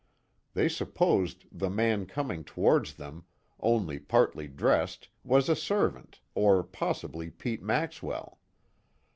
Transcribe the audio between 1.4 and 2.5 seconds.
the man coming